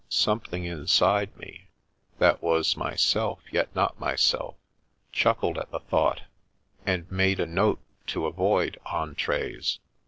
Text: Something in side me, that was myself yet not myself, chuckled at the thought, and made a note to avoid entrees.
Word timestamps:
Something 0.09 0.65
in 0.65 0.87
side 0.87 1.37
me, 1.37 1.67
that 2.17 2.41
was 2.41 2.75
myself 2.75 3.39
yet 3.51 3.69
not 3.75 3.99
myself, 3.99 4.55
chuckled 5.11 5.59
at 5.59 5.69
the 5.69 5.79
thought, 5.79 6.23
and 6.87 7.05
made 7.11 7.39
a 7.39 7.45
note 7.45 7.81
to 8.07 8.25
avoid 8.25 8.79
entrees. 8.87 9.77